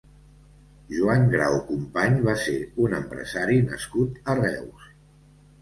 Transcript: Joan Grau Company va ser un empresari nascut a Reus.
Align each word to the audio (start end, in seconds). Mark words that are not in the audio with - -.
Joan 0.93 1.27
Grau 1.33 1.57
Company 1.67 2.17
va 2.29 2.35
ser 2.45 2.57
un 2.87 2.97
empresari 3.03 3.63
nascut 3.71 4.19
a 4.35 4.39
Reus. 4.43 4.93